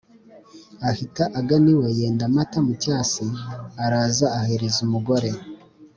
[0.89, 3.23] Ahita agana iwe, yenda amata mu cyansi,
[3.83, 5.29] araza ahereza umugore